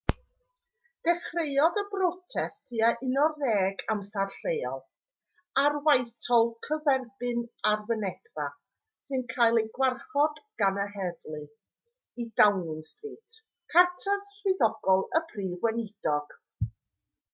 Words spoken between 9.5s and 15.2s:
ei gwarchod gan yr heddlu i downing street cartref swyddogol